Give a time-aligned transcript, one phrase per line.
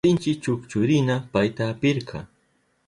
[0.05, 2.17] Sinchi chukchurina payta apirka.